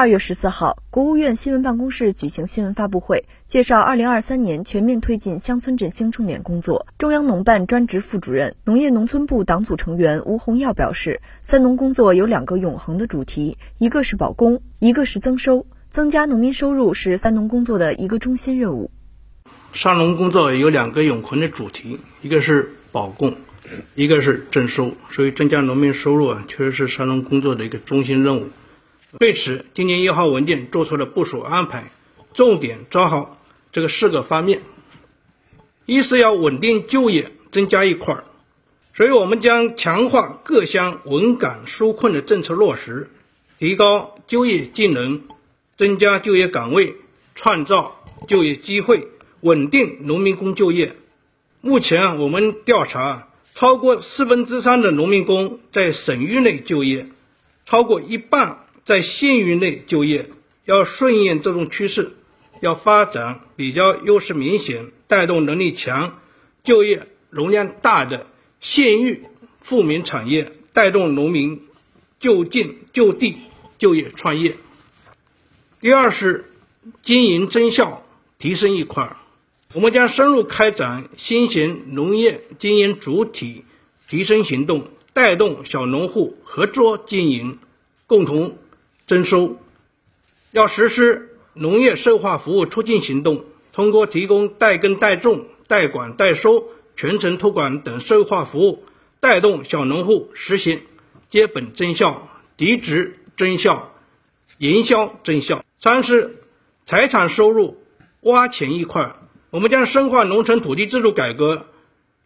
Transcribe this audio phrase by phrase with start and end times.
[0.00, 6.86] 二月十四号，国务院新闻办公室举行新闻发布会，介绍二零二三年全面推进乡村振兴重点工作。
[6.96, 15.66] 中央农办专职副主任、农业农村部党组成员吴洪耀表示，三农工作有两个永恒的主题，一个是保供，一个是增收。
[15.90, 18.90] 增加农民收入是三农工作的一个中心任务。
[19.74, 23.36] 三农工作有两个永恒的主题，一个是保供，
[23.94, 24.94] 一个是增收。
[25.10, 28.48] 所以，增加农民收入啊，确实是三农工作的一个中心任务。
[29.18, 31.90] 对此，今年一号文件做出了部署安排，
[32.32, 33.42] 重点抓好
[33.72, 34.62] 这个四个方面：
[35.84, 38.24] 一是要稳定就业，增加一块儿，
[38.94, 43.10] 所以我们将强化各项稳岗纾困的政策落实，
[43.58, 45.20] 提高就业技能，
[45.76, 46.94] 增加就业岗位，
[47.34, 47.96] 创造
[48.28, 49.08] 就业机会，
[49.40, 50.94] 稳定农民工就业。
[51.60, 57.08] 目前我们调查，超过四分之三的农民工在省域内就业，
[57.66, 58.66] 超过一半。
[58.82, 60.28] 在县域内就业，
[60.64, 62.12] 要顺应这种趋势，
[62.60, 66.18] 要发展比较优势明显、带动能力强、
[66.64, 68.26] 就业容量大的
[68.58, 69.24] 县域
[69.60, 71.62] 富民产业，带动农民
[72.18, 73.36] 就近就地
[73.78, 74.56] 就业创业。
[75.80, 76.50] 第二是
[77.02, 78.04] 经营增效
[78.38, 79.16] 提升一块儿，
[79.74, 83.64] 我们将深入开展新型农业经营主体
[84.08, 87.58] 提升行动，带动小农户合作经营，
[88.06, 88.56] 共同。
[89.10, 89.58] 征收
[90.52, 98.84] 要实施农业社会化服务促进行动，通过提供代耕、代种、代管、代收、全程托管等社会化服务，
[99.18, 100.82] 带动小农户实行
[101.28, 103.92] 接本增效、抵职增效、
[104.58, 105.64] 营销增效。
[105.80, 106.44] 三是
[106.84, 107.82] 财产收入
[108.20, 109.16] 挖潜一块，
[109.50, 111.66] 我们将深化农村土地制度改革，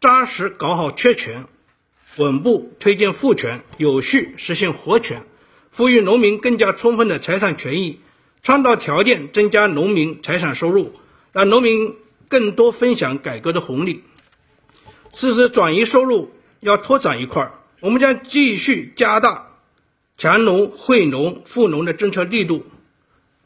[0.00, 1.44] 扎实搞好确权，
[2.16, 5.22] 稳步推进赋权，有序实现活权。
[5.72, 7.98] 赋予农民更加充分的财产权益，
[8.42, 10.92] 创造条件增加农民财产收入，
[11.32, 11.96] 让农民
[12.28, 14.04] 更多分享改革的红利。
[15.14, 16.30] 四是转移收入
[16.60, 19.48] 要拓展一块儿，我们将继续加大
[20.18, 22.66] 强农、惠农、富农的政策力度，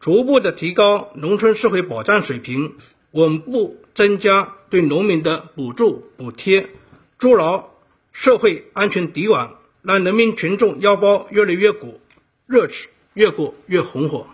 [0.01, 2.75] 逐步的提高农村社会保障水平，
[3.13, 6.71] 稳步增加对农民的补助补贴，
[7.19, 7.71] 筑牢
[8.13, 12.01] 社会安全底网，让人民群众腰包越来越鼓。
[12.47, 14.25] 热纸越过越红火。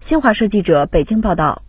[0.00, 1.62] 新华社记者北京报道。